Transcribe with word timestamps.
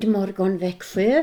God 0.00 0.10
morgon 0.10 0.58
Växjö. 0.58 1.22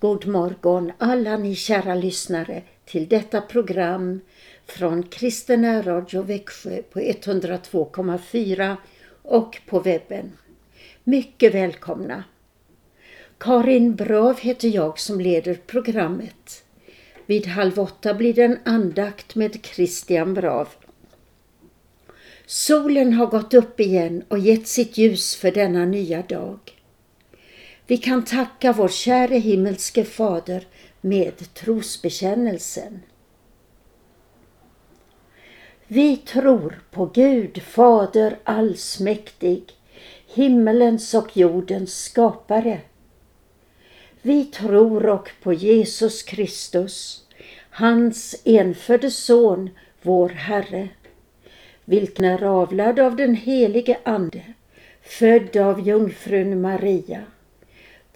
God 0.00 0.26
morgon 0.26 0.92
alla 0.98 1.36
ni 1.36 1.54
kära 1.54 1.94
lyssnare 1.94 2.62
till 2.84 3.08
detta 3.08 3.40
program 3.40 4.20
från 4.66 5.02
Kristen 5.02 5.82
Radio 5.82 6.22
Växjö 6.22 6.82
på 6.82 7.00
102,4 7.00 8.76
och 9.22 9.60
på 9.66 9.80
webben. 9.80 10.32
Mycket 11.04 11.54
välkomna! 11.54 12.24
Karin 13.38 13.94
Brav 13.94 14.40
heter 14.40 14.68
jag 14.68 14.98
som 14.98 15.20
leder 15.20 15.54
programmet. 15.66 16.64
Vid 17.26 17.46
halv 17.46 17.78
åtta 17.80 18.14
blir 18.14 18.34
det 18.34 18.44
en 18.44 18.58
andakt 18.64 19.34
med 19.34 19.58
Christian 19.62 20.34
Brav. 20.34 20.68
Solen 22.46 23.12
har 23.12 23.26
gått 23.26 23.54
upp 23.54 23.80
igen 23.80 24.22
och 24.28 24.38
gett 24.38 24.68
sitt 24.68 24.98
ljus 24.98 25.36
för 25.36 25.50
denna 25.50 25.84
nya 25.84 26.22
dag. 26.22 26.77
Vi 27.88 27.96
kan 27.96 28.24
tacka 28.24 28.72
vår 28.72 28.88
käre 28.88 29.34
himmelske 29.34 30.04
Fader 30.04 30.66
med 31.00 31.54
trosbekännelsen. 31.54 33.02
Vi 35.86 36.16
tror 36.16 36.82
på 36.90 37.06
Gud 37.06 37.62
Fader 37.62 38.38
allsmäktig, 38.44 39.62
himmelens 40.34 41.14
och 41.14 41.36
jordens 41.36 42.04
skapare. 42.04 42.80
Vi 44.22 44.44
tror 44.44 45.06
och 45.06 45.30
på 45.42 45.52
Jesus 45.52 46.22
Kristus, 46.22 47.26
hans 47.70 48.42
enfödde 48.44 49.10
Son, 49.10 49.70
vår 50.02 50.28
Herre, 50.28 50.88
vilken 51.84 52.24
är 52.24 52.42
avlad 52.42 53.00
av 53.00 53.16
den 53.16 53.34
helige 53.34 53.98
Ande, 54.02 54.42
född 55.02 55.56
av 55.56 55.88
jungfrun 55.88 56.60
Maria, 56.60 57.24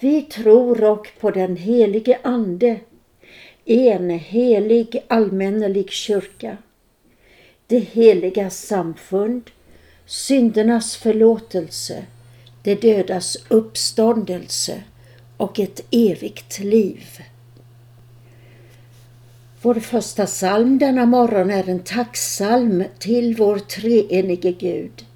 Vi 0.00 0.22
tror 0.22 0.84
och 0.84 1.08
på 1.20 1.30
den 1.30 1.56
helige 1.56 2.18
Ande, 2.22 2.80
en 3.64 4.10
helig 4.10 5.04
allmännelig 5.08 5.90
kyrka, 5.90 6.56
det 7.66 7.78
heliga 7.78 8.50
samfund, 8.50 9.50
syndernas 10.06 10.96
förlåtelse, 10.96 12.04
det 12.62 12.74
dödas 12.74 13.36
uppståndelse 13.48 14.82
och 15.36 15.60
ett 15.60 15.86
evigt 15.90 16.58
liv. 16.58 17.04
Vår 19.62 19.74
första 19.74 20.26
psalm 20.26 20.78
denna 20.78 21.06
morgon 21.06 21.50
är 21.50 21.68
en 21.68 21.80
tacksalm 21.80 22.84
till 22.98 23.36
vår 23.36 23.58
treenige 23.58 24.52
Gud, 24.52 25.06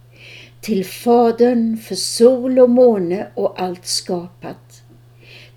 till 0.60 0.84
Fadern 0.84 1.76
för 1.76 1.94
sol 1.94 2.59
och 2.59 2.71
måne 2.71 3.26
och 3.34 3.62
allt 3.62 3.87
skapat, 3.87 4.72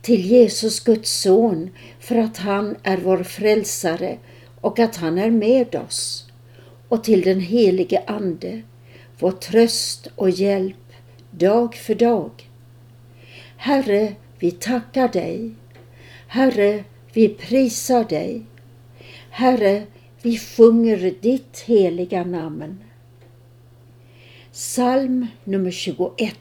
till 0.06 0.22
Jesus 0.22 0.80
Guds 0.80 1.22
son 1.22 1.70
för 2.00 2.16
att 2.16 2.38
han 2.38 2.76
är 2.84 2.98
vår 2.98 3.24
frälsare 3.24 4.18
och 4.62 4.80
att 4.80 4.96
han 4.96 5.18
är 5.18 5.32
med 5.32 5.76
oss, 5.76 6.30
och 6.90 7.04
till 7.04 7.22
den 7.22 7.40
helige 7.40 8.04
Ande, 8.08 8.62
vår 9.20 9.32
tröst 9.32 10.08
och 10.16 10.30
hjälp 10.30 10.94
dag 11.32 11.76
för 11.76 11.96
dag. 11.96 12.32
Herre, 13.58 14.16
vi 14.40 14.52
tackar 14.52 15.08
dig. 15.08 15.52
Herre, 16.28 16.84
vi 17.14 17.30
prisar 17.30 18.04
dig. 18.04 18.46
Herre, 19.30 19.84
vi 20.22 20.38
sjunger 20.38 21.16
ditt 21.22 21.60
heliga 21.66 22.24
namn. 22.24 22.84
Psalm 24.52 25.28
nummer 25.44 25.72
21 25.72 26.36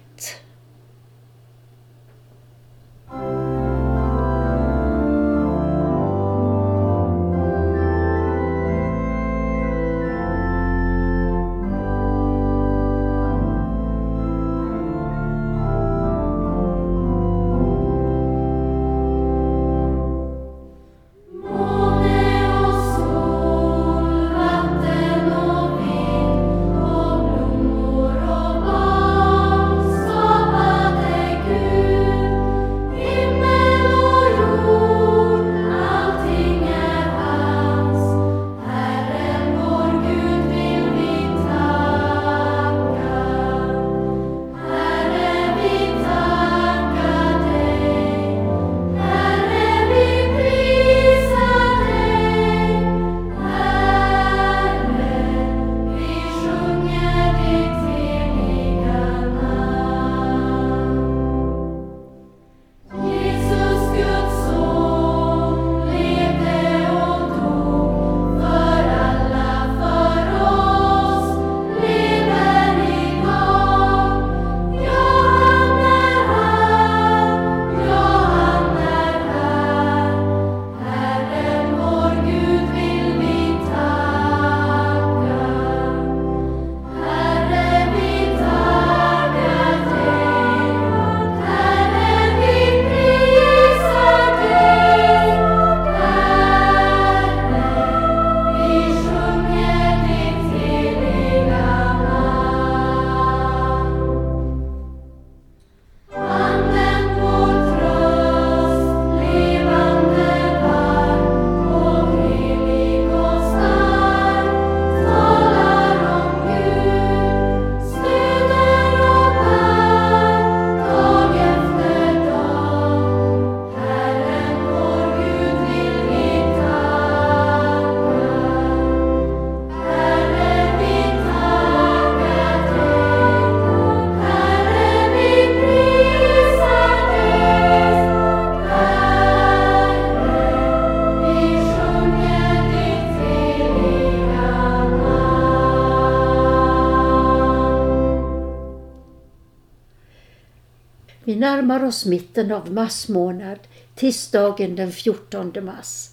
närmar 151.65 151.85
oss 151.85 152.07
mitten 152.07 152.53
av 152.53 152.73
mars 152.73 153.09
månad, 153.09 153.59
tisdagen 153.95 154.77
den 154.77 154.93
14 154.93 155.53
mars. 155.63 156.11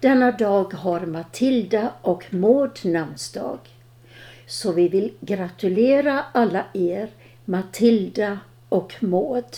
Denna 0.00 0.32
dag 0.32 0.72
har 0.72 1.00
Matilda 1.00 1.92
och 2.02 2.34
Maud 2.34 2.78
namnsdag. 2.84 3.58
Så 4.46 4.72
vi 4.72 4.88
vill 4.88 5.12
gratulera 5.20 6.24
alla 6.32 6.64
er, 6.74 7.10
Matilda 7.44 8.38
och 8.68 8.94
Maud. 9.00 9.56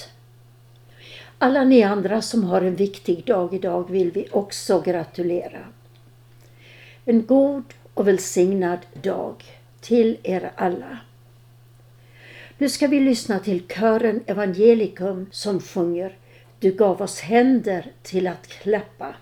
Alla 1.38 1.64
ni 1.64 1.82
andra 1.82 2.22
som 2.22 2.44
har 2.44 2.62
en 2.62 2.76
viktig 2.76 3.24
dag 3.26 3.54
idag 3.54 3.90
vill 3.90 4.10
vi 4.10 4.28
också 4.32 4.80
gratulera. 4.80 5.64
En 7.04 7.26
god 7.26 7.64
och 7.94 8.08
välsignad 8.08 8.78
dag 9.02 9.44
till 9.80 10.16
er 10.22 10.52
alla. 10.56 10.98
Nu 12.60 12.68
ska 12.68 12.86
vi 12.86 13.00
lyssna 13.00 13.38
till 13.38 13.62
kören 13.68 14.20
Evangelikum 14.26 15.26
som 15.30 15.60
sjunger 15.60 16.16
Du 16.58 16.72
gav 16.72 17.02
oss 17.02 17.20
händer 17.20 17.92
till 18.02 18.26
att 18.26 18.46
klappa. 18.46 19.14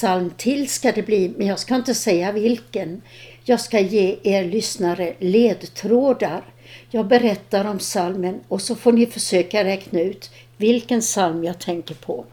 Psalm 0.00 0.30
till 0.36 0.68
ska 0.68 0.92
det 0.92 1.02
bli, 1.02 1.34
men 1.36 1.46
jag 1.46 1.58
ska 1.58 1.74
inte 1.74 1.94
säga 1.94 2.32
vilken. 2.32 3.02
Jag 3.44 3.60
ska 3.60 3.80
ge 3.80 4.18
er 4.22 4.44
lyssnare 4.44 5.14
ledtrådar. 5.18 6.44
Jag 6.90 7.06
berättar 7.06 7.64
om 7.64 7.78
psalmen 7.78 8.40
och 8.48 8.62
så 8.62 8.76
får 8.76 8.92
ni 8.92 9.06
försöka 9.06 9.64
räkna 9.64 10.00
ut 10.00 10.30
vilken 10.56 11.00
psalm 11.00 11.44
jag 11.44 11.58
tänker 11.58 11.94
på. 11.94 12.24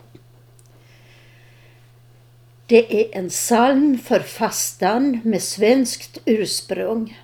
Det 2.65 3.01
är 3.01 3.17
en 3.17 3.29
psalm 3.29 3.99
för 3.99 4.19
fastan 4.19 5.19
med 5.23 5.43
svenskt 5.43 6.17
ursprung. 6.25 7.19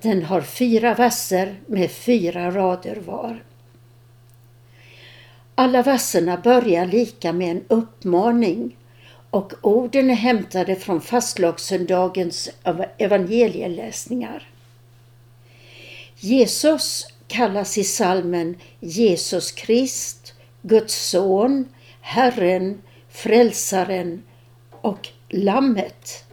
Den 0.00 0.22
har 0.22 0.40
fyra 0.40 0.94
verser 0.94 1.60
med 1.66 1.90
fyra 1.90 2.50
rader 2.50 2.96
var. 2.96 3.42
Alla 5.60 5.82
verserna 5.82 6.36
börjar 6.36 6.86
lika 6.86 7.32
med 7.32 7.50
en 7.50 7.64
uppmaning 7.68 8.76
och 9.30 9.52
orden 9.62 10.10
är 10.10 10.14
hämtade 10.14 10.76
från 10.76 11.00
fastlagssöndagens 11.00 12.50
evangelieläsningar. 12.98 14.48
Jesus 16.16 17.06
kallas 17.28 17.78
i 17.78 17.84
salmen 17.84 18.56
Jesus 18.80 19.52
Krist, 19.52 20.34
Guds 20.62 21.10
son, 21.10 21.68
Herren, 22.00 22.82
Frälsaren 23.08 24.22
och 24.70 25.08
Lammet. 25.28 26.24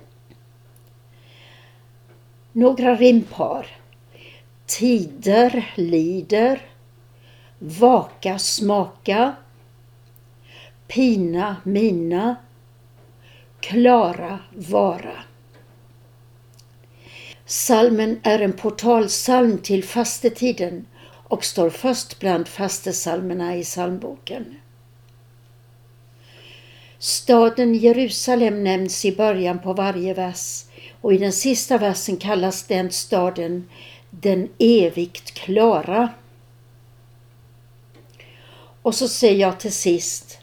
Några 2.52 2.96
rimpar. 2.96 3.68
Tider 4.66 5.74
lider, 5.76 6.62
vaka 7.60 8.40
smaka, 8.40 9.36
pina 10.88 11.56
mina, 11.64 12.36
klara 13.60 14.40
vara. 14.52 15.24
Salmen 17.46 18.20
är 18.24 18.40
en 18.40 18.54
portalsalm 18.54 19.58
till 19.58 19.84
fastetiden 19.84 20.86
och 21.28 21.46
står 21.46 21.70
först 21.70 22.20
bland 22.20 22.48
fastesalmerna 22.48 23.56
i 23.56 23.64
psalmboken. 23.64 24.56
Staden 26.98 27.76
Jerusalem 27.76 28.64
nämns 28.64 29.06
i 29.06 29.16
början 29.16 29.60
på 29.60 29.74
varje 29.74 30.14
vers 30.14 30.64
och 31.02 31.14
i 31.14 31.18
den 31.18 31.34
sista 31.34 31.78
versen 31.78 32.18
kallas 32.18 32.64
den 32.64 32.92
staden 32.92 33.70
den 34.10 34.50
evigt 34.58 35.32
klara. 35.32 36.10
Och 38.86 38.96
så 38.96 39.08
säger 39.08 39.42
jag 39.42 39.60
till 39.60 39.74
sist 39.74 40.40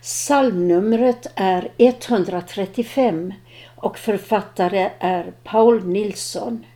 Psalmnumret 0.00 1.26
är 1.34 1.72
135 1.78 3.34
och 3.76 3.98
författare 3.98 4.90
är 4.98 5.32
Paul 5.44 5.86
Nilsson. 5.86 6.66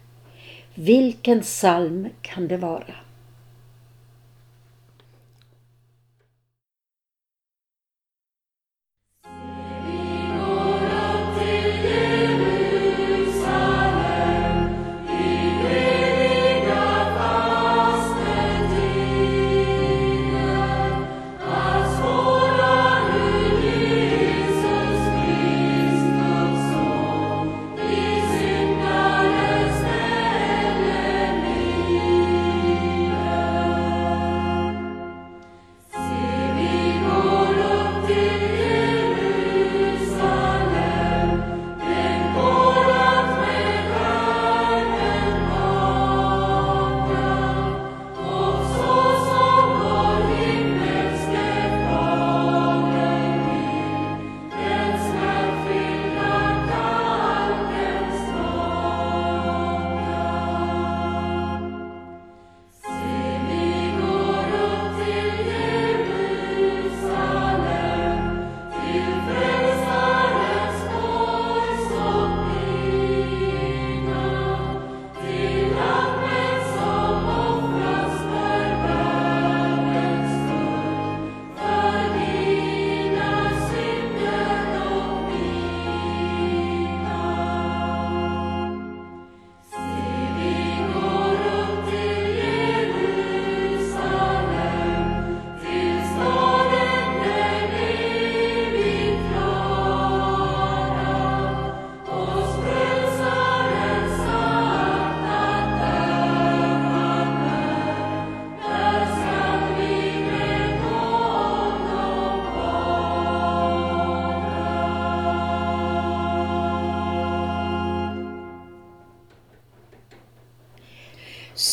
Vilken 0.74 1.40
psalm 1.40 2.08
kan 2.22 2.48
det 2.48 2.56
vara? 2.56 2.94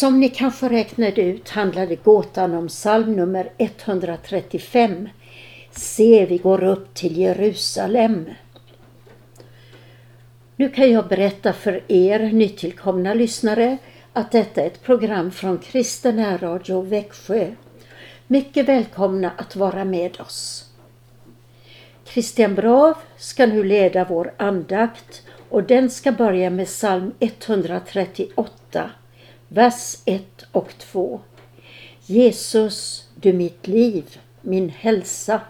Som 0.04 0.20
ni 0.20 0.30
kanske 0.30 0.70
räknade 0.70 1.22
ut 1.22 1.50
handlade 1.50 1.96
gåtan 1.96 2.54
om 2.54 2.68
psalm 2.68 3.16
nummer 3.16 3.52
135. 3.58 5.10
Se, 5.72 6.26
vi 6.26 6.38
går 6.38 6.64
upp 6.64 6.94
till 6.94 7.18
Jerusalem. 7.18 8.30
Nu 10.56 10.70
kan 10.70 10.92
jag 10.92 11.08
berätta 11.08 11.54
för 11.54 11.84
er 11.88 12.20
nytillkomna 12.20 13.14
lyssnare 13.14 13.78
att 14.14 14.32
detta 14.32 14.62
är 14.62 14.68
ett 14.68 14.84
program 14.84 15.32
från 15.32 15.58
Kristen 15.58 16.38
Radio 16.40 16.82
Växjö. 16.82 17.52
Mycket 18.28 18.68
välkomna 18.68 19.32
att 19.38 19.56
vara 19.56 19.86
med 19.86 20.22
oss. 20.22 20.70
Christian 22.06 22.56
Brav 22.56 22.98
ska 23.18 23.46
nu 23.46 23.64
leda 23.64 24.06
vår 24.06 24.34
andakt 24.38 25.22
och 25.50 25.64
den 25.64 25.90
ska 25.90 26.12
börja 26.12 26.50
med 26.50 26.68
psalm 26.68 27.12
138 27.20 28.90
vers 29.54 29.98
1 30.06 30.46
och 30.52 30.74
2. 30.78 31.22
Jesus, 32.06 33.08
du 33.16 33.34
mitt 33.34 33.68
liv, 33.68 34.20
min 34.42 34.70
hälsa. 34.70 35.42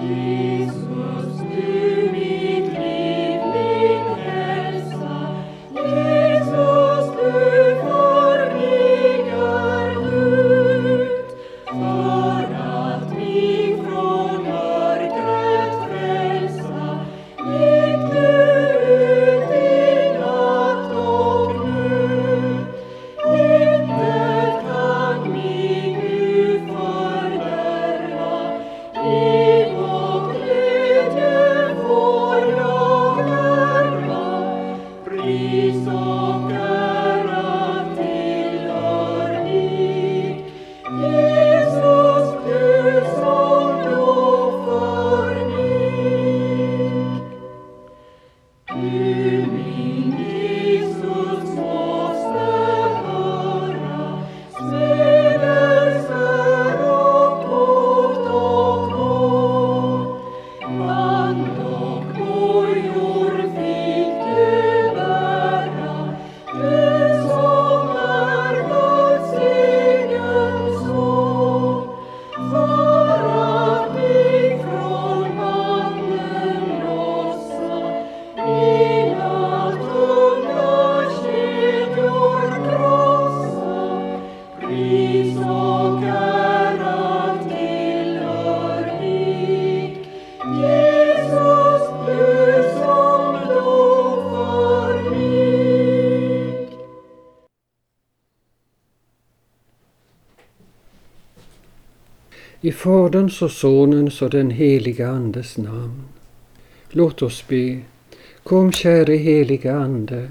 Jesus. 0.00 0.85
Faderns 102.86 103.42
och 103.42 103.50
Sonens 103.50 104.22
och 104.22 104.30
den 104.30 104.50
heliga 104.50 105.08
Andes 105.08 105.58
namn. 105.58 106.02
Låt 106.90 107.22
oss 107.22 107.44
be. 107.48 107.80
Kom 108.42 108.72
käre 108.72 109.14
heliga 109.16 109.76
Ande 109.76 110.30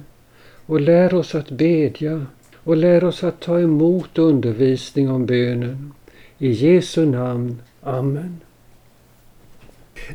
och 0.65 0.81
lär 0.81 1.13
oss 1.13 1.35
att 1.35 1.51
bedja 1.51 2.25
och 2.55 2.77
lär 2.77 3.03
oss 3.03 3.23
att 3.23 3.39
ta 3.39 3.59
emot 3.59 4.17
undervisning 4.17 5.09
om 5.09 5.25
bönen. 5.25 5.93
I 6.37 6.51
Jesu 6.51 7.05
namn. 7.05 7.61
Amen. 7.81 8.41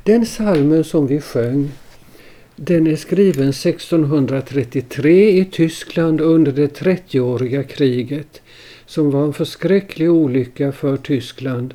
Den 0.05 0.27
salmen 0.27 0.85
som 0.85 1.07
vi 1.07 1.21
sjöng 1.21 1.69
den 2.57 2.87
är 2.87 2.97
skriven 2.97 3.49
1633 3.49 5.41
i 5.41 5.45
Tyskland 5.45 6.21
under 6.21 6.53
det 6.53 6.81
30-åriga 6.81 7.63
kriget 7.63 8.43
som 8.87 9.11
var 9.11 9.25
en 9.25 9.33
förskräcklig 9.33 10.11
olycka 10.11 10.73
för 10.73 10.97
Tyskland 10.97 11.75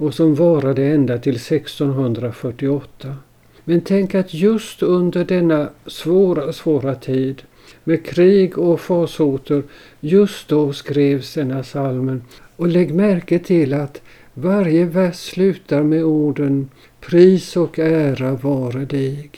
och 0.00 0.14
som 0.14 0.34
varade 0.34 0.84
ända 0.84 1.18
till 1.18 1.36
1648. 1.36 3.16
Men 3.64 3.80
tänk 3.80 4.14
att 4.14 4.34
just 4.34 4.82
under 4.82 5.24
denna 5.24 5.68
svåra, 5.86 6.52
svåra 6.52 6.94
tid 6.94 7.42
med 7.84 8.06
krig 8.06 8.58
och 8.58 8.80
farsoter, 8.80 9.62
just 10.00 10.48
då 10.48 10.72
skrevs 10.72 11.34
denna 11.34 11.64
salmen. 11.64 12.22
Och 12.56 12.68
lägg 12.68 12.94
märke 12.94 13.38
till 13.38 13.74
att 13.74 14.00
varje 14.34 14.84
vers 14.84 15.16
slutar 15.16 15.82
med 15.82 16.04
orden 16.04 16.68
Pris 17.00 17.56
och 17.56 17.78
ära 17.78 18.34
vare 18.34 18.84
dig. 18.84 19.30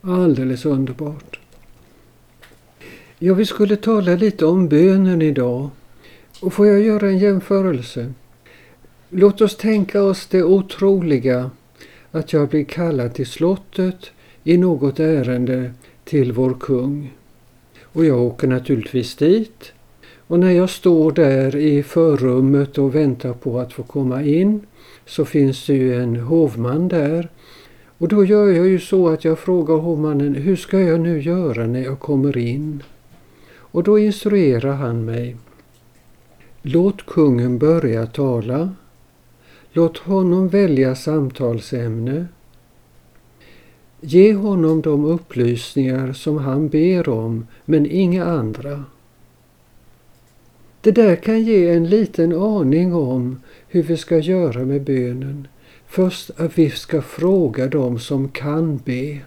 Alldeles 0.00 0.64
underbart. 0.64 1.40
Ja, 3.18 3.34
vi 3.34 3.46
skulle 3.46 3.76
tala 3.76 4.14
lite 4.14 4.46
om 4.46 4.68
bönen 4.68 5.22
idag. 5.22 5.70
Och 6.40 6.52
får 6.52 6.66
jag 6.66 6.80
göra 6.80 7.08
en 7.08 7.18
jämförelse? 7.18 8.12
Låt 9.10 9.40
oss 9.40 9.56
tänka 9.56 10.02
oss 10.02 10.26
det 10.26 10.42
otroliga 10.42 11.50
att 12.10 12.32
jag 12.32 12.48
blir 12.48 12.64
kallad 12.64 13.14
till 13.14 13.26
slottet 13.26 14.10
i 14.44 14.56
något 14.56 15.00
ärende 15.00 15.72
till 16.04 16.32
vår 16.32 16.56
kung. 16.60 17.12
Och 17.82 18.04
jag 18.04 18.20
åker 18.20 18.48
naturligtvis 18.48 19.16
dit. 19.16 19.72
Och 20.26 20.40
när 20.40 20.50
jag 20.50 20.70
står 20.70 21.12
där 21.12 21.56
i 21.56 21.82
förrummet 21.82 22.78
och 22.78 22.94
väntar 22.94 23.32
på 23.32 23.58
att 23.58 23.72
få 23.72 23.82
komma 23.82 24.22
in 24.22 24.60
så 25.06 25.24
finns 25.24 25.66
det 25.66 25.74
ju 25.74 26.02
en 26.02 26.16
hovman 26.16 26.88
där. 26.88 27.28
Och 27.98 28.08
då 28.08 28.24
gör 28.24 28.48
jag 28.48 28.66
ju 28.66 28.78
så 28.78 29.08
att 29.08 29.24
jag 29.24 29.38
frågar 29.38 29.74
hovmannen, 29.74 30.34
hur 30.34 30.56
ska 30.56 30.80
jag 30.80 31.00
nu 31.00 31.22
göra 31.22 31.66
när 31.66 31.84
jag 31.84 32.00
kommer 32.00 32.38
in? 32.38 32.82
Och 33.56 33.82
då 33.82 33.98
instruerar 33.98 34.74
han 34.74 35.04
mig. 35.04 35.36
Låt 36.62 37.06
kungen 37.06 37.58
börja 37.58 38.06
tala 38.06 38.74
Låt 39.78 39.98
honom 39.98 40.48
välja 40.48 40.94
samtalsämne. 40.94 42.26
Ge 44.00 44.34
honom 44.34 44.82
de 44.82 45.04
upplysningar 45.04 46.12
som 46.12 46.38
han 46.38 46.68
ber 46.68 47.08
om, 47.08 47.46
men 47.64 47.86
inga 47.86 48.24
andra. 48.24 48.84
Det 50.80 50.90
där 50.90 51.16
kan 51.16 51.42
ge 51.42 51.70
en 51.70 51.88
liten 51.88 52.32
aning 52.32 52.94
om 52.94 53.40
hur 53.68 53.82
vi 53.82 53.96
ska 53.96 54.18
göra 54.18 54.64
med 54.64 54.82
bönen. 54.82 55.48
Först 55.86 56.30
att 56.36 56.58
vi 56.58 56.70
ska 56.70 57.02
fråga 57.02 57.66
dem 57.66 57.98
som 57.98 58.28
kan 58.28 58.76
be. 58.76 59.18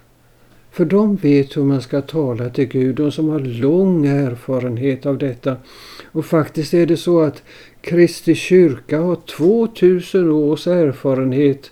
För 0.72 0.86
de 0.86 1.16
vet 1.16 1.58
hur 1.58 1.64
man 1.64 1.82
ska 1.82 2.02
tala 2.02 2.50
till 2.50 2.68
Gud, 2.68 2.96
de 2.96 3.12
som 3.12 3.30
har 3.30 3.40
lång 3.40 4.06
erfarenhet 4.06 5.06
av 5.06 5.18
detta. 5.18 5.58
Och 6.12 6.26
faktiskt 6.26 6.74
är 6.74 6.86
det 6.86 6.98
så 6.98 7.22
att 7.22 7.44
Kristi 7.82 8.36
kyrka 8.36 9.00
har 9.00 9.15
2000 9.15 10.32
års 10.32 10.67
erfarenhet 10.67 11.72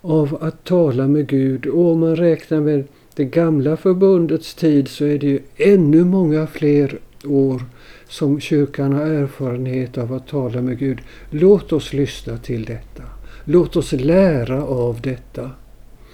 av 0.00 0.38
att 0.40 0.64
tala 0.64 1.08
med 1.08 1.26
Gud 1.26 1.66
och 1.66 1.90
om 1.92 2.00
man 2.00 2.16
räknar 2.16 2.60
med 2.60 2.84
det 3.14 3.24
gamla 3.24 3.76
förbundets 3.76 4.54
tid 4.54 4.88
så 4.88 5.04
är 5.04 5.18
det 5.18 5.26
ju 5.26 5.40
ännu 5.56 6.04
många 6.04 6.46
fler 6.46 6.98
år 7.24 7.62
som 8.08 8.40
kyrkan 8.40 8.92
har 8.92 9.06
erfarenhet 9.06 9.98
av 9.98 10.12
att 10.12 10.28
tala 10.28 10.62
med 10.62 10.78
Gud. 10.78 10.98
Låt 11.30 11.72
oss 11.72 11.92
lyssna 11.92 12.36
till 12.38 12.64
detta. 12.64 13.02
Låt 13.44 13.76
oss 13.76 13.92
lära 13.92 14.64
av 14.64 15.00
detta. 15.00 15.50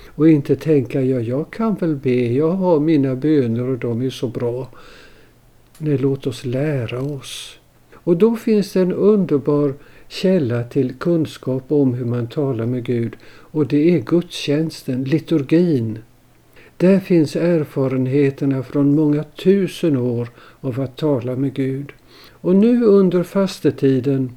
Och 0.07 0.29
inte 0.29 0.57
tänka, 0.57 1.03
ja 1.03 1.21
jag 1.21 1.51
kan 1.51 1.75
väl 1.75 1.97
be, 1.97 2.33
jag 2.33 2.51
har 2.51 2.81
mina 2.81 3.15
böner 3.15 3.69
och 3.69 3.79
de 3.79 4.03
är 4.03 4.11
så 4.11 4.29
bra. 4.29 4.69
Nej, 5.79 5.99
låt 5.99 6.27
oss 6.27 6.45
lära 6.45 7.01
oss. 7.01 7.59
Och 8.07 8.17
då 8.17 8.37
finns 8.37 8.73
det 8.73 8.81
en 8.81 8.93
underbar 8.93 9.75
källa 10.09 10.63
till 10.63 10.95
kunskap 10.95 11.73
om 11.73 11.95
hur 11.95 12.05
man 12.05 12.27
talar 12.27 12.67
med 12.67 12.85
Gud 12.85 13.17
och 13.27 13.67
det 13.67 13.95
är 13.95 13.99
gudstjänsten, 13.99 15.05
liturgin. 15.05 15.99
Där 16.77 17.01
finns 17.01 17.37
erfarenheterna 17.37 18.63
från 18.63 18.95
många 18.95 19.23
tusen 19.23 19.97
år 19.97 20.29
av 20.61 20.81
att 20.81 20.97
tala 20.97 21.37
med 21.37 21.55
Gud. 21.55 21.93
Och 22.31 22.57
nu 22.57 22.85
under 22.85 23.23
fastetiden 23.23 24.31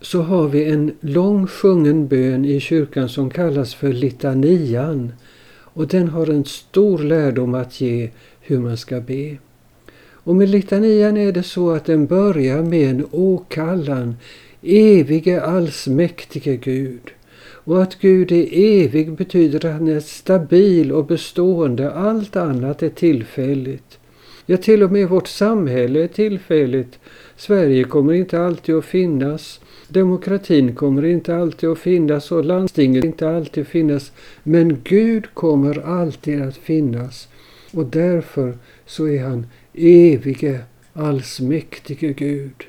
så 0.00 0.22
har 0.22 0.48
vi 0.48 0.64
en 0.64 0.92
lång 1.00 1.46
sjungen 1.46 2.08
bön 2.08 2.44
i 2.44 2.60
kyrkan 2.60 3.08
som 3.08 3.30
kallas 3.30 3.74
för 3.74 3.92
litanian. 3.92 5.12
Och 5.48 5.86
den 5.88 6.08
har 6.08 6.26
en 6.26 6.44
stor 6.44 6.98
lärdom 6.98 7.54
att 7.54 7.80
ge 7.80 8.10
hur 8.40 8.58
man 8.58 8.76
ska 8.76 9.00
be. 9.00 9.36
Och 10.26 10.36
med 10.36 10.48
litanian 10.48 11.16
är 11.16 11.32
det 11.32 11.42
så 11.42 11.70
att 11.70 11.84
den 11.84 12.06
börjar 12.06 12.62
med 12.62 12.90
en 12.90 13.06
åkallan, 13.10 14.16
evige 14.62 15.42
allsmäktige 15.42 16.56
Gud. 16.56 17.10
Och 17.38 17.82
att 17.82 17.98
Gud 18.00 18.32
är 18.32 18.48
evig 18.52 19.12
betyder 19.12 19.66
att 19.66 19.72
han 19.72 19.88
är 19.88 20.00
stabil 20.00 20.92
och 20.92 21.06
bestående, 21.06 21.92
allt 21.92 22.36
annat 22.36 22.82
är 22.82 22.88
tillfälligt. 22.88 23.98
Ja, 24.46 24.56
till 24.56 24.82
och 24.82 24.92
med 24.92 25.08
vårt 25.08 25.28
samhälle 25.28 26.02
är 26.02 26.08
tillfälligt. 26.08 26.98
Sverige 27.36 27.84
kommer 27.84 28.12
inte 28.12 28.40
alltid 28.40 28.74
att 28.74 28.84
finnas. 28.84 29.60
Demokratin 29.88 30.74
kommer 30.74 31.04
inte 31.04 31.36
alltid 31.36 31.68
att 31.68 31.78
finnas 31.78 32.32
och 32.32 32.44
landstinget 32.44 33.04
inte 33.04 33.28
alltid 33.28 33.62
att 33.62 33.68
finnas. 33.68 34.12
Men 34.42 34.80
Gud 34.84 35.34
kommer 35.34 35.86
alltid 35.86 36.42
att 36.42 36.56
finnas. 36.56 37.28
Och 37.72 37.86
därför 37.86 38.58
så 38.86 39.08
är 39.08 39.24
han 39.24 39.46
evige, 39.76 40.60
allsmäktige 40.92 42.12
Gud. 42.12 42.64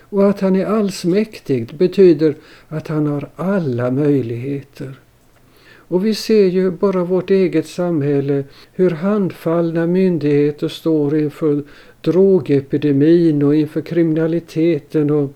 Och 0.00 0.30
att 0.30 0.40
han 0.40 0.56
är 0.56 0.66
allsmäktig 0.66 1.74
betyder 1.76 2.34
att 2.68 2.88
han 2.88 3.06
har 3.06 3.28
alla 3.36 3.90
möjligheter. 3.90 4.94
Och 5.88 6.06
vi 6.06 6.14
ser 6.14 6.46
ju 6.46 6.70
bara 6.70 7.04
vårt 7.04 7.30
eget 7.30 7.66
samhälle 7.66 8.44
hur 8.72 8.90
handfallna 8.90 9.86
myndigheter 9.86 10.68
står 10.68 11.18
inför 11.18 11.62
drogepidemin 12.00 13.42
och 13.42 13.54
inför 13.54 13.80
kriminaliteten 13.80 15.10
och 15.10 15.32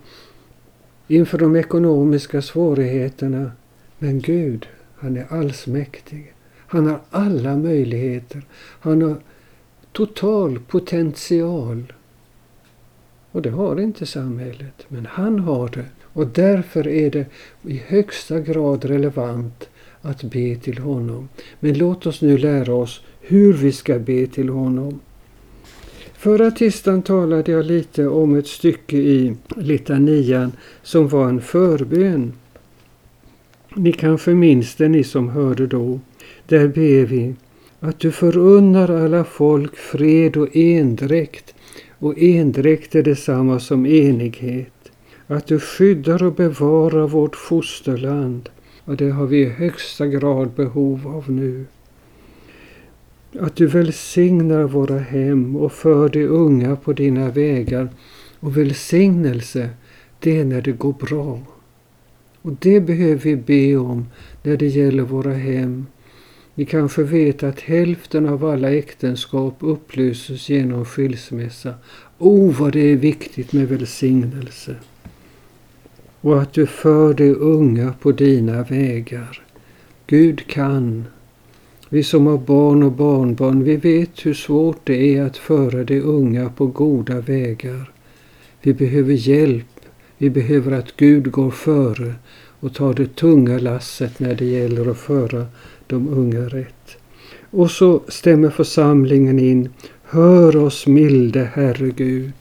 inför 1.09 1.39
de 1.39 1.57
ekonomiska 1.57 2.43
svårigheterna. 2.43 3.51
Men 3.99 4.21
Gud, 4.21 4.67
han 4.97 5.17
är 5.17 5.27
allsmäktig. 5.31 6.35
Han 6.67 6.87
har 6.87 7.01
alla 7.11 7.57
möjligheter. 7.57 8.43
Han 8.81 9.03
har 9.03 9.17
total 9.93 10.59
potential. 10.59 11.93
Och 13.33 13.43
det 13.43 13.51
har 13.51 13.81
inte 13.81 14.07
samhället, 14.07 14.85
men 14.89 15.07
han 15.07 15.39
har 15.39 15.69
det. 15.69 15.87
Och 16.13 16.27
därför 16.27 16.89
är 16.89 17.11
det 17.11 17.27
i 17.63 17.83
högsta 17.87 18.41
grad 18.41 18.85
relevant 18.85 19.69
att 20.03 20.23
be 20.23 20.57
till 20.57 20.79
honom. 20.79 21.29
Men 21.61 21.79
låt 21.79 22.07
oss 22.07 22.23
nu 22.23 22.39
lära 22.39 22.75
oss 22.75 23.01
hur 23.21 23.53
vi 23.53 23.73
ska 23.73 23.99
be 23.99 24.27
till 24.27 24.49
honom. 24.49 25.01
Förra 26.13 26.51
tisdagen 26.51 27.03
talade 27.03 27.53
jag 27.53 27.65
lite 27.65 28.07
om 28.07 28.35
ett 28.35 28.47
stycke 28.47 28.97
i 28.97 29.37
litanian 29.57 30.53
som 30.83 31.09
var 31.09 31.29
en 31.29 31.41
förbön. 31.41 32.33
Ni 33.75 33.93
kanske 33.93 34.31
minns 34.31 34.75
det, 34.75 34.89
ni 34.89 35.05
som 35.05 35.29
hörde 35.29 35.67
då. 35.67 36.01
Där 36.47 36.69
ber 36.69 37.07
vi 37.07 37.35
att 37.85 37.99
du 37.99 38.13
förunnar 38.13 39.05
alla 39.05 39.25
folk 39.25 39.77
fred 39.77 40.37
och 40.37 40.57
endräkt 40.57 41.55
och 41.99 42.19
endräkt 42.19 42.95
är 42.95 43.03
detsamma 43.03 43.61
som 43.61 43.87
enighet. 43.87 44.73
Att 45.27 45.47
du 45.47 45.61
skyddar 45.61 46.23
och 46.23 46.35
bevarar 46.35 47.09
vårt 47.09 47.37
fosterland 47.37 48.49
och 48.85 48.97
det 48.97 49.11
har 49.11 49.27
vi 49.27 49.41
i 49.41 49.49
högsta 49.49 50.07
grad 50.07 50.51
behov 50.51 51.09
av 51.17 51.31
nu. 51.31 51.67
Att 53.41 53.57
du 53.57 53.67
välsignar 53.67 54.65
våra 54.65 54.99
hem 54.99 55.57
och 55.57 55.73
för 55.73 56.09
de 56.09 56.27
unga 56.27 56.77
på 56.77 56.93
dina 56.93 57.29
vägar. 57.29 57.89
Och 58.41 58.57
välsignelse, 58.57 59.71
det 60.19 60.39
är 60.39 60.45
när 60.45 60.63
det 60.63 60.73
går 60.73 60.93
bra. 60.93 61.39
Och 62.43 62.53
det 62.61 62.81
behöver 62.81 63.21
vi 63.23 63.37
be 63.37 63.77
om 63.77 64.07
när 64.43 64.57
det 64.57 64.67
gäller 64.67 65.03
våra 65.03 65.33
hem. 65.33 65.87
Ni 66.55 66.65
kanske 66.65 67.03
vet 67.03 67.43
att 67.43 67.61
hälften 67.61 68.29
av 68.29 68.45
alla 68.45 68.71
äktenskap 68.71 69.57
upplöses 69.61 70.49
genom 70.49 70.85
skilsmässa. 70.85 71.75
Oh, 72.19 72.55
vad 72.61 72.73
det 72.73 72.93
är 72.93 72.97
viktigt 72.97 73.53
med 73.53 73.69
välsignelse. 73.69 74.77
Och 76.21 76.43
att 76.43 76.53
du 76.53 76.67
för 76.67 77.15
de 77.15 77.35
unga 77.35 77.95
på 78.01 78.13
dina 78.13 78.63
vägar. 78.63 79.43
Gud 80.07 80.47
kan. 80.47 81.05
Vi 81.89 82.03
som 82.03 82.27
har 82.27 82.39
barn 82.39 82.83
och 82.83 82.93
barnbarn, 82.93 83.65
vi 83.65 83.77
vet 83.77 84.27
hur 84.27 84.35
svårt 84.35 84.81
det 84.85 85.17
är 85.17 85.23
att 85.23 85.37
föra 85.37 85.85
de 85.85 86.01
unga 86.01 86.49
på 86.49 86.67
goda 86.67 87.21
vägar. 87.21 87.91
Vi 88.63 88.75
behöver 88.75 89.13
hjälp. 89.13 89.67
Vi 90.19 90.31
behöver 90.31 90.73
att 90.73 90.97
Gud 90.97 91.31
går 91.31 91.51
före 91.51 92.15
och 92.61 92.75
tar 92.75 92.95
det 92.95 93.17
tunga 93.17 93.59
lasset 93.59 94.21
när 94.21 94.35
det 94.35 94.45
gäller 94.45 94.91
att 94.91 94.99
föra 94.99 95.47
de 95.93 96.09
unga 96.09 96.41
rätt. 96.41 96.97
Och 97.51 97.71
så 97.71 98.03
stämmer 98.09 98.51
församlingen 98.51 99.39
in. 99.39 99.69
Hör 100.03 100.57
oss 100.57 100.87
milde 100.87 101.51
Herre 101.55 101.91
Gud. 101.97 102.33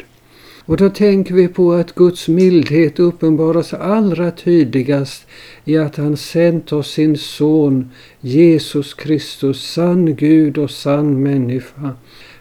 Och 0.65 0.77
då 0.77 0.89
tänker 0.89 1.35
vi 1.35 1.47
på 1.47 1.73
att 1.73 1.95
Guds 1.95 2.27
mildhet 2.27 2.99
uppenbaras 2.99 3.73
allra 3.73 4.31
tydligast 4.31 5.27
i 5.65 5.77
att 5.77 5.95
han 5.95 6.17
sänt 6.17 6.73
oss 6.73 6.91
sin 6.91 7.17
son 7.17 7.89
Jesus 8.21 8.93
Kristus, 8.93 9.71
sann 9.71 10.15
Gud 10.15 10.57
och 10.57 10.71
sann 10.71 11.23
människa, 11.23 11.93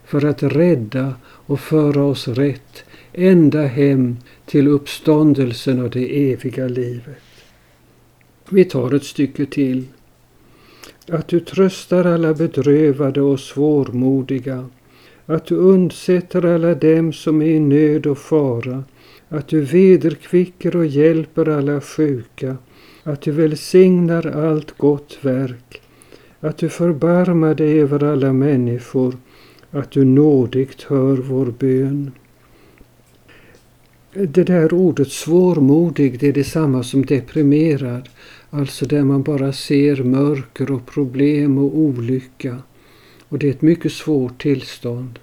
för 0.04 0.24
att 0.24 0.42
rädda 0.42 1.14
och 1.24 1.60
föra 1.60 2.04
oss 2.04 2.28
rätt 2.28 2.84
ända 3.12 3.66
hem 3.66 4.16
till 4.46 4.68
uppståndelsen 4.68 5.80
och 5.80 5.90
det 5.90 6.32
eviga 6.32 6.68
livet. 6.68 7.22
Vi 8.48 8.64
tar 8.64 8.94
ett 8.94 9.04
stycke 9.04 9.46
till. 9.46 9.86
Att 11.12 11.28
du 11.28 11.40
tröstar 11.40 12.04
alla 12.04 12.34
bedrövade 12.34 13.20
och 13.20 13.40
svårmodiga. 13.40 14.68
Att 15.26 15.46
du 15.46 15.54
undsätter 15.54 16.46
alla 16.54 16.74
dem 16.74 17.12
som 17.12 17.42
är 17.42 17.46
i 17.46 17.60
nöd 17.60 18.06
och 18.06 18.18
fara, 18.18 18.84
att 19.28 19.48
du 19.48 19.60
vederkvicker 19.60 20.76
och 20.76 20.86
hjälper 20.86 21.48
alla 21.48 21.80
sjuka, 21.80 22.56
att 23.02 23.20
du 23.20 23.30
välsignar 23.30 24.26
allt 24.26 24.78
gott 24.78 25.18
verk, 25.20 25.80
att 26.40 26.58
du 26.58 26.68
förbarmar 26.68 27.54
dig 27.54 27.80
över 27.80 28.04
alla 28.04 28.32
människor, 28.32 29.16
att 29.70 29.90
du 29.90 30.04
nådigt 30.04 30.82
hör 30.82 31.16
vår 31.16 31.46
bön. 31.46 32.12
Det 34.12 34.44
där 34.44 34.74
ordet 34.74 35.12
svårmodig, 35.12 36.20
det 36.20 36.28
är 36.28 36.32
detsamma 36.32 36.82
som 36.82 37.06
deprimerad, 37.06 38.08
alltså 38.50 38.86
där 38.86 39.04
man 39.04 39.22
bara 39.22 39.52
ser 39.52 39.96
mörker 39.96 40.70
och 40.70 40.86
problem 40.86 41.58
och 41.58 41.78
olycka. 41.78 42.56
Och 43.28 43.38
det 43.38 43.46
är 43.46 43.50
ett 43.50 43.62
mycket 43.62 43.92
svårt 43.92 44.42
tillstånd. 44.42 45.18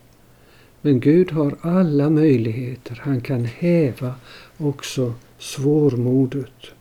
Men 0.81 0.99
Gud 0.99 1.31
har 1.31 1.57
alla 1.61 2.09
möjligheter. 2.09 3.01
Han 3.03 3.21
kan 3.21 3.45
häva 3.45 4.13
också 4.57 5.13
svårmodet. 5.37 6.71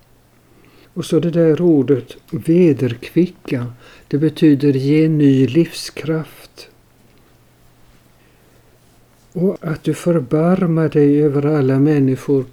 Och 0.95 1.05
så 1.05 1.21
det 1.21 1.31
där 1.31 1.61
ordet 1.61 2.17
vederkvicka. 2.31 3.67
Det 4.09 4.19
betyder 4.19 4.73
ge 4.73 5.09
ny 5.09 5.47
livskraft. 5.47 6.69
Och 9.39 9.57
att 9.61 9.85
du 9.85 9.95
förbarmar 9.95 10.89
dig 10.89 11.23
över 11.23 11.47
alla 11.47 11.79
människor. 11.79 12.45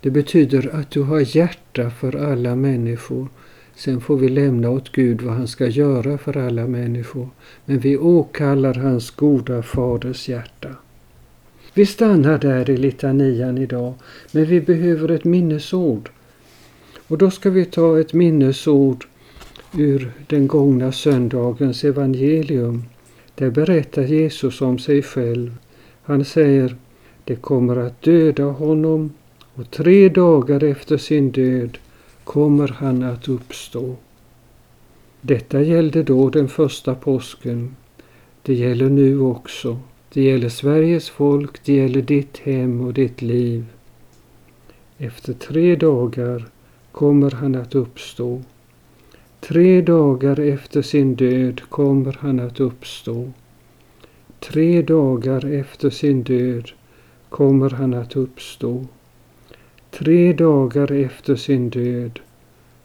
Det 0.00 0.10
betyder 0.10 0.74
att 0.74 0.90
du 0.90 1.02
har 1.02 1.36
hjärta 1.36 1.90
för 1.90 2.16
alla 2.16 2.56
människor. 2.56 3.28
Sen 3.74 4.00
får 4.00 4.16
vi 4.16 4.28
lämna 4.28 4.70
åt 4.70 4.92
Gud 4.92 5.22
vad 5.22 5.34
han 5.34 5.48
ska 5.48 5.66
göra 5.66 6.18
för 6.18 6.36
alla 6.36 6.66
människor. 6.66 7.28
Men 7.64 7.78
vi 7.78 7.96
åkallar 7.96 8.74
hans 8.74 9.10
goda 9.10 9.62
faders 9.62 10.28
hjärta. 10.28 10.68
Vi 11.74 11.86
stannar 11.86 12.38
där 12.38 12.70
i 12.70 12.76
litanian 12.76 13.58
idag, 13.58 13.94
men 14.32 14.44
vi 14.44 14.60
behöver 14.60 15.10
ett 15.10 15.24
minnesord. 15.24 16.10
Och 17.08 17.18
då 17.18 17.30
ska 17.30 17.50
vi 17.50 17.64
ta 17.64 18.00
ett 18.00 18.12
minnesord 18.12 19.06
ur 19.78 20.12
den 20.26 20.46
gångna 20.46 20.92
söndagens 20.92 21.84
evangelium. 21.84 22.84
Där 23.34 23.50
berättar 23.50 24.02
Jesus 24.02 24.60
om 24.60 24.78
sig 24.78 25.02
själv. 25.02 25.52
Han 26.06 26.24
säger, 26.24 26.76
det 27.24 27.36
kommer 27.36 27.76
att 27.76 28.02
döda 28.02 28.44
honom 28.44 29.12
och 29.54 29.70
tre 29.70 30.08
dagar 30.08 30.64
efter 30.64 30.96
sin 30.96 31.30
död 31.30 31.78
kommer 32.24 32.68
han 32.68 33.02
att 33.02 33.28
uppstå. 33.28 33.96
Detta 35.20 35.62
gällde 35.62 36.02
då 36.02 36.30
den 36.30 36.48
första 36.48 36.94
påsken. 36.94 37.76
Det 38.42 38.54
gäller 38.54 38.88
nu 38.88 39.20
också. 39.20 39.78
Det 40.12 40.22
gäller 40.22 40.48
Sveriges 40.48 41.08
folk, 41.08 41.64
det 41.64 41.72
gäller 41.72 42.02
ditt 42.02 42.38
hem 42.38 42.80
och 42.80 42.94
ditt 42.94 43.22
liv. 43.22 43.64
Efter 44.98 45.32
tre 45.32 45.76
dagar 45.76 46.46
kommer 46.92 47.30
han 47.30 47.54
att 47.54 47.74
uppstå. 47.74 48.42
Tre 49.40 49.80
dagar 49.80 50.40
efter 50.40 50.82
sin 50.82 51.14
död 51.14 51.60
kommer 51.68 52.16
han 52.20 52.40
att 52.40 52.60
uppstå. 52.60 53.32
Tre 54.46 54.82
dagar 54.82 55.44
efter 55.44 55.90
sin 55.90 56.22
död 56.22 56.70
kommer 57.28 57.70
han 57.70 57.94
att 57.94 58.16
uppstå. 58.16 58.86
Tre 59.90 60.32
dagar 60.32 60.92
efter 60.92 61.36
sin 61.36 61.70
död 61.70 62.20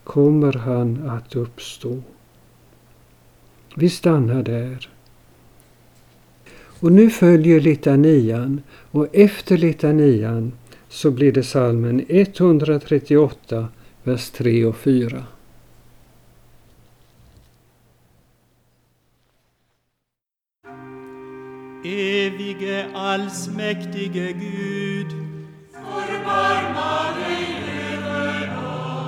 kommer 0.04 0.54
han 0.54 1.10
att 1.10 1.36
uppstå. 1.36 2.02
Vi 3.76 3.90
stannar 3.90 4.44
där. 4.44 4.90
Och 6.54 6.92
nu 6.92 7.10
följer 7.10 7.60
litanian 7.60 8.62
och 8.92 9.16
efter 9.16 9.58
litanian 9.58 10.52
så 10.90 11.12
blir 11.12 11.32
det 11.32 11.44
salmen 11.44 12.06
138, 12.10 13.68
vers 14.04 14.30
3 14.30 14.66
och 14.66 14.78
4. 14.78 15.24
Evige 21.84 22.86
allsmäktige 22.94 24.34
Gud, 24.34 25.12
förbarma 25.74 27.12
dig 27.20 27.48
över 27.94 28.50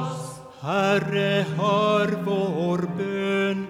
oss. 0.02 0.42
Herre, 0.62 1.46
hör 1.58 2.08
vår 2.26 2.78
bön. 2.98 3.68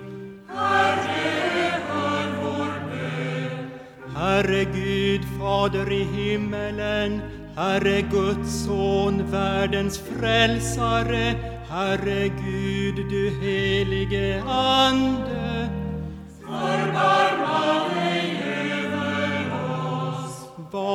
Herre, 0.47 1.81
hör 1.87 2.27
vår 2.43 2.73
bön. 2.89 3.69
Herre 4.15 4.63
Gud, 4.63 5.21
Fader 5.39 5.91
i 5.91 6.03
himmelen, 6.03 7.21
Herre 7.55 8.01
Guds 8.01 8.65
son, 8.65 9.31
världens 9.31 9.97
frälsare, 9.99 11.35
Herre 11.69 12.27
Gud, 12.27 12.95
du 13.09 13.29
helige 13.41 14.43
Ande. 14.43 15.52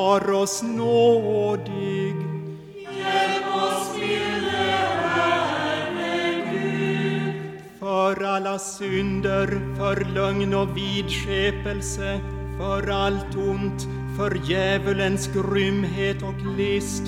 Var 0.09 0.31
oss 0.31 0.63
nådig. 0.63 2.15
Hjälp 2.97 3.55
oss, 3.55 3.97
milde 3.99 4.49
Herre 5.03 6.41
Gud. 6.51 7.33
För 7.79 8.23
alla 8.23 8.59
synder, 8.59 9.47
för 9.77 10.07
lögn 10.13 10.53
och 10.53 10.77
vidskepelse, 10.77 12.19
för 12.57 12.89
allt 12.89 13.35
ont, 13.35 13.87
för 14.17 14.41
djävulens 14.51 15.27
grymhet 15.27 16.23
och 16.23 16.57
list, 16.57 17.03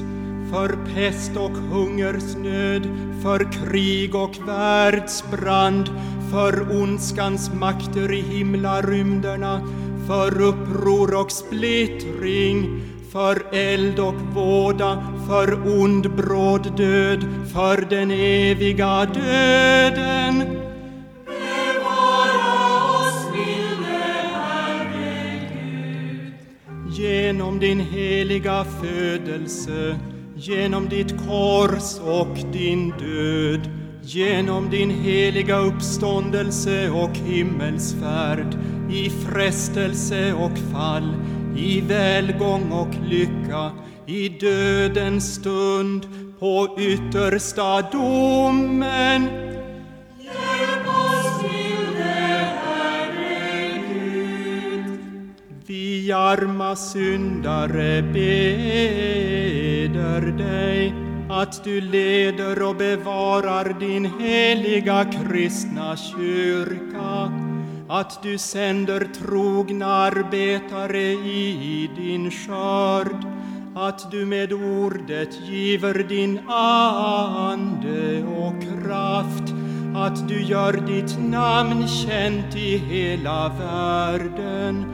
för 0.51 0.77
pest 0.95 1.37
och 1.37 1.57
hungersnöd, 1.57 2.83
för 3.23 3.51
krig 3.51 4.15
och 4.15 4.47
världsbrand, 4.47 5.89
för 6.31 6.81
ondskans 6.81 7.51
makter 7.53 8.13
i 8.13 8.21
himlarymderna, 8.21 9.61
för 10.07 10.41
uppror 10.41 11.21
och 11.21 11.31
splittring, 11.31 12.90
för 13.11 13.43
eld 13.51 13.99
och 13.99 14.21
våda, 14.33 15.03
för 15.27 15.81
ond 15.81 16.15
bråd 16.15 16.77
död, 16.77 17.25
för 17.53 17.85
den 17.89 18.11
eviga 18.11 19.05
döden. 19.05 20.43
Genom 26.91 27.59
din 27.59 27.79
heliga 27.79 28.65
födelse, 28.81 29.99
genom 30.35 30.89
ditt 30.89 31.13
kors 31.27 31.99
och 31.99 32.37
din 32.53 32.89
död, 32.89 33.69
genom 34.01 34.69
din 34.69 34.89
heliga 34.89 35.57
uppståndelse 35.57 36.89
och 36.89 37.17
himmelsfärd, 37.17 38.57
i 38.91 39.09
frestelse 39.09 40.33
och 40.33 40.57
fall, 40.73 41.13
i 41.55 41.81
välgång 41.81 42.71
och 42.71 42.95
lycka, 43.09 43.71
i 44.05 44.29
dödens 44.29 45.35
stund, 45.35 46.07
på 46.39 46.77
yttersta 46.79 47.81
domen. 47.81 49.27
Hjälp 50.19 50.87
oss, 50.87 51.43
milde 51.43 52.03
Herre 52.63 53.81
Gud. 53.93 54.99
Vi 55.65 56.11
arma 56.11 56.75
syndare 56.75 58.01
beder 58.01 59.01
dig 60.37 60.93
att 61.29 61.63
du 61.63 61.81
leder 61.81 62.61
och 62.61 62.75
bevarar 62.75 63.79
din 63.79 64.05
heliga 64.19 65.05
kristna 65.05 65.97
kyrka, 65.97 67.31
att 67.91 68.23
du 68.23 68.37
sänder 68.37 69.07
trogna 69.13 69.85
arbetare 69.85 71.01
i 71.11 71.89
din 71.95 72.31
skörd, 72.31 73.25
att 73.75 74.11
du 74.11 74.25
med 74.25 74.53
ordet 74.53 75.41
giver 75.49 75.93
din 75.93 76.39
ande 76.49 78.23
och 78.23 78.61
kraft, 78.61 79.53
att 79.95 80.27
du 80.27 80.43
gör 80.43 80.73
ditt 80.73 81.19
namn 81.19 81.87
känt 81.87 82.55
i 82.55 82.77
hela 82.77 83.49
världen, 83.49 84.85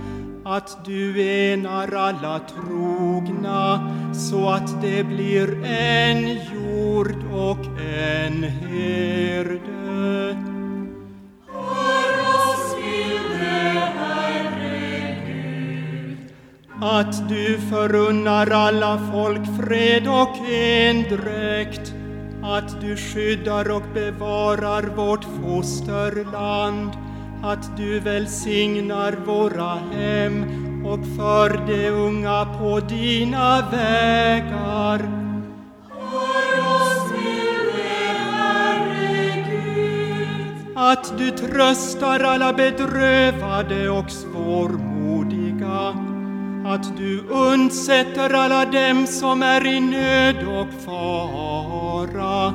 att 0.45 0.85
du 0.85 1.21
enar 1.53 1.95
alla 1.95 2.39
trogna 2.39 3.91
så 4.13 4.49
att 4.49 4.81
det 4.81 5.03
blir 5.03 5.65
en 5.65 6.27
jord 6.27 7.23
och 7.33 7.65
en 7.79 8.43
herde. 8.43 9.67
Att 16.81 17.29
du 17.29 17.57
förunnar 17.69 18.51
alla 18.51 18.99
folk 19.11 19.41
fred 19.59 20.07
och 20.07 20.37
endräkt, 20.49 21.93
att 22.43 22.81
du 22.81 22.95
skyddar 22.97 23.71
och 23.71 23.83
bevarar 23.93 24.83
vårt 24.83 25.23
fosterland, 25.23 26.91
att 27.43 27.77
du 27.77 27.99
välsignar 27.99 29.11
våra 29.25 29.75
hem 29.75 30.45
och 30.85 31.05
för 31.17 31.67
de 31.67 31.89
unga 31.89 32.45
på 32.45 32.79
dina 32.79 33.69
vägar. 33.71 35.27
Att 40.75 41.17
du 41.17 41.31
tröstar 41.31 42.19
alla 42.19 42.53
bedrövade 42.53 43.89
och 43.89 44.11
svårmodiga, 44.11 44.86
att 46.67 46.97
du 46.97 47.19
undsätter 47.29 48.33
alla 48.33 48.65
dem 48.65 49.07
som 49.07 49.43
är 49.43 49.65
i 49.67 49.79
nöd 49.79 50.47
och 50.47 50.81
fara, 50.85 52.53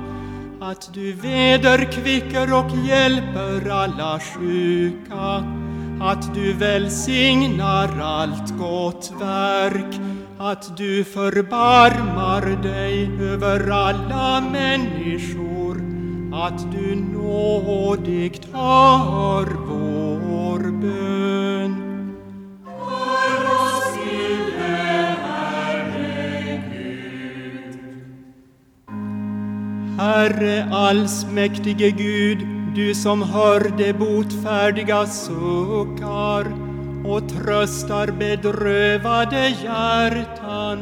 att 0.60 0.94
du 0.94 1.12
vederkvicker 1.12 2.54
och 2.54 2.86
hjälper 2.86 3.70
alla 3.70 4.20
sjuka, 4.20 5.44
att 6.00 6.34
du 6.34 6.52
välsignar 6.52 8.00
allt 8.00 8.58
gott 8.58 9.12
verk, 9.20 10.00
att 10.38 10.76
du 10.76 11.04
förbarmar 11.04 12.62
dig 12.62 13.10
över 13.20 13.70
alla 13.70 14.40
människor, 14.40 15.76
att 16.34 16.72
du 16.72 16.94
nådigt 16.94 18.44
hör 18.52 19.46
vår 19.68 20.80
bön. 20.80 21.11
Herre 30.02 30.66
allsmäktige 30.72 31.90
Gud, 31.90 32.38
du 32.74 32.94
som 32.94 33.22
hör 33.22 33.72
de 33.78 33.92
botfärdiga 33.92 35.06
suckar 35.06 36.46
och 37.06 37.28
tröstar 37.28 38.06
bedrövade 38.06 39.48
hjärtan. 39.48 40.78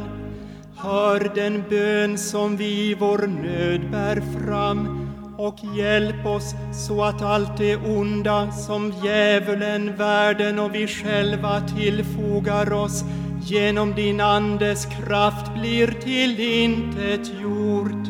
Hör 0.75 1.31
den 1.35 1.63
bön 1.69 2.17
som 2.17 2.57
vi 2.57 2.65
i 2.65 2.95
vår 2.99 3.27
nöd 3.27 3.91
bär 3.91 4.21
fram 4.37 5.09
och 5.37 5.57
hjälp 5.77 6.25
oss 6.25 6.55
så 6.87 7.03
att 7.03 7.21
allt 7.21 7.57
det 7.57 7.75
onda 7.75 8.51
som 8.51 8.93
djävulen, 9.03 9.97
världen 9.97 10.59
och 10.59 10.75
vi 10.75 10.87
själva 10.87 11.61
tillfogar 11.61 12.73
oss 12.73 13.03
genom 13.43 13.95
din 13.95 14.21
Andes 14.21 14.85
kraft 14.85 15.53
blir 15.53 15.87
till 15.87 16.39
intet 16.39 17.41
gjort. 17.41 18.00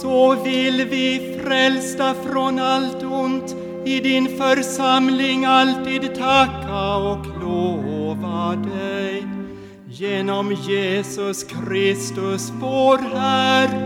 Så 0.00 0.34
vill 0.34 0.86
vi 0.90 1.38
frälsta 1.42 2.14
från 2.14 2.58
allt 2.58 3.02
ont 3.02 3.56
i 3.84 4.00
din 4.00 4.28
församling 4.28 5.44
alltid 5.44 6.14
tacka 6.14 6.96
och 6.96 7.26
lova 7.42 8.56
dig. 8.56 9.26
genom 9.94 10.52
Jesus 10.52 11.44
Kristus 11.44 12.52
vår 12.60 12.98
Herre. 12.98 13.83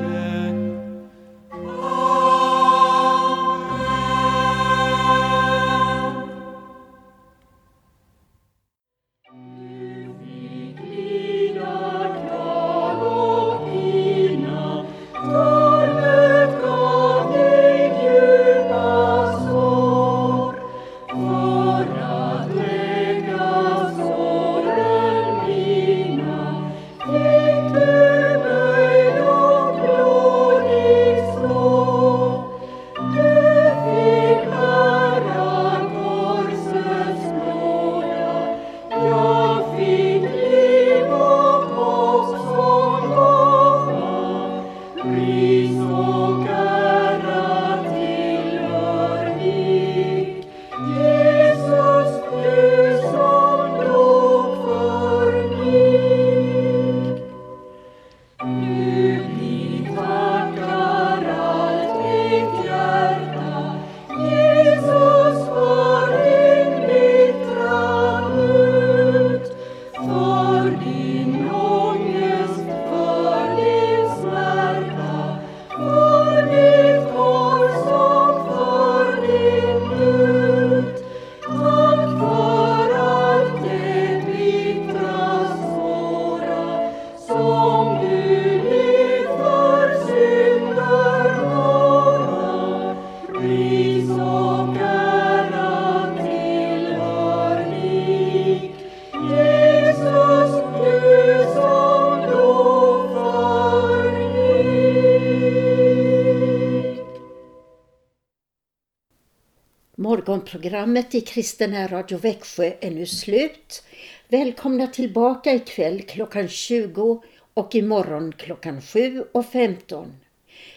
Morgonprogrammet 110.48 111.14
i 111.14 111.20
Kristen 111.20 111.88
Radio 111.88 112.18
Växjö 112.18 112.72
är 112.80 112.90
nu 112.90 113.06
slut. 113.06 113.82
Välkomna 114.28 114.87
tillbaka 114.87 115.54
ikväll 115.54 116.02
klockan 116.02 116.48
20 116.48 117.22
och 117.54 117.74
imorgon 117.74 118.32
klockan 118.32 118.82
7 118.82 119.24
och 119.32 119.46
15. 119.46 120.16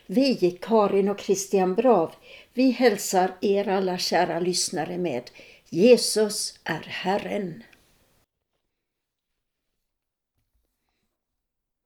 Vi, 0.05 0.57
Karin 0.61 1.09
och 1.09 1.19
Christian 1.19 1.75
Brav, 1.75 2.11
vi 2.53 2.71
hälsar 2.71 3.31
er 3.41 3.67
alla 3.67 3.97
kära 3.97 4.39
lyssnare 4.39 4.97
med 4.97 5.23
Jesus 5.69 6.59
är 6.63 6.85
Herren. 6.87 7.63